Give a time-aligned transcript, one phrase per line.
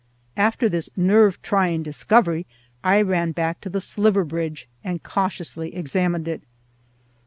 [0.35, 2.47] After this nerve trying discovery
[2.83, 6.41] I ran back to the sliver bridge and cautiously examined it.